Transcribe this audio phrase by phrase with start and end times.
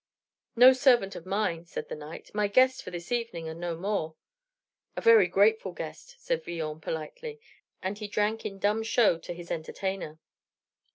[0.55, 4.15] "No servant of mine," said the knight; "my guest for this evening, and no more."
[4.95, 7.39] "A very grateful guest," said Villon, politely;
[7.83, 10.19] and he drank in dumb show to his entertainer.